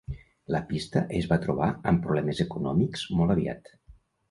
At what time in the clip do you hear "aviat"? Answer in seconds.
3.39-3.73